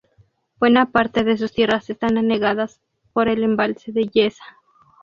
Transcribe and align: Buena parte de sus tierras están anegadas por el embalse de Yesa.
Buena 0.59 0.87
parte 0.91 1.23
de 1.23 1.37
sus 1.37 1.51
tierras 1.53 1.87
están 1.91 2.17
anegadas 2.17 2.81
por 3.13 3.29
el 3.29 3.43
embalse 3.43 3.91
de 3.91 4.07
Yesa. 4.07 4.43